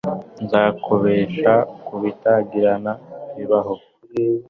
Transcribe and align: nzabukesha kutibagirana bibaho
nzabukesha 0.43 1.53
kutibagirana 1.85 2.91
bibaho 3.35 3.75